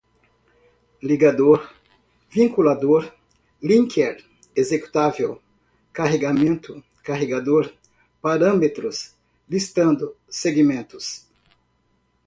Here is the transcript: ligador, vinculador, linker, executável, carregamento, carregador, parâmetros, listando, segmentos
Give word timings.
ligador, 0.99 1.71
vinculador, 2.27 3.13
linker, 3.61 4.25
executável, 4.55 5.39
carregamento, 5.93 6.83
carregador, 7.03 7.71
parâmetros, 8.19 9.13
listando, 9.47 10.17
segmentos 10.27 11.27